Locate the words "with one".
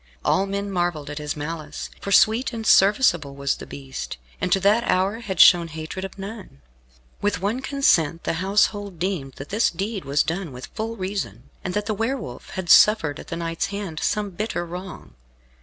7.21-7.61